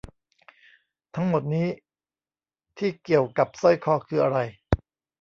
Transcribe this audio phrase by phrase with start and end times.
[1.15, 1.67] ทั้งหมดนี้
[2.77, 4.37] ที่เกี่ยวกับสร้อยคอคืออะไร